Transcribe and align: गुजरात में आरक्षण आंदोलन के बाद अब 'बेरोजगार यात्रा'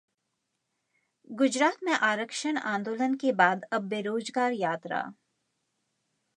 गुजरात 1.29 1.77
में 1.83 1.91
आरक्षण 1.93 2.57
आंदोलन 2.73 3.13
के 3.23 3.31
बाद 3.43 3.65
अब 3.71 3.87
'बेरोजगार 3.89 4.51
यात्रा' 4.59 5.03